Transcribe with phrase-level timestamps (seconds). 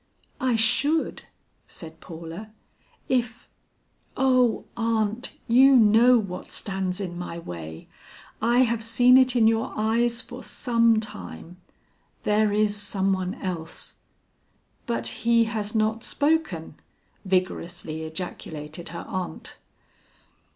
[0.39, 1.25] "I should,"
[1.67, 2.49] said Paula,
[3.07, 3.47] "if
[4.17, 7.87] Oh aunt, you know what stands in my way!
[8.41, 11.57] I have seen it in your eyes for some time.
[12.23, 13.99] There is some one else"
[14.87, 16.77] "But he has not spoken?"
[17.23, 19.57] vigorously ejaculated her aunt.